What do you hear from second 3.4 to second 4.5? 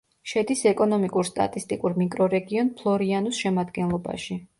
შემადგენლობაში.